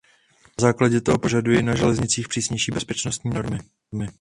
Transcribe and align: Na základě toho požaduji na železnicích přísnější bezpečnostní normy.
Na 0.61 0.61
základě 0.61 1.01
toho 1.01 1.17
požaduji 1.17 1.61
na 1.63 1.75
železnicích 1.75 2.27
přísnější 2.27 2.71
bezpečnostní 2.71 3.31
normy. 3.33 3.59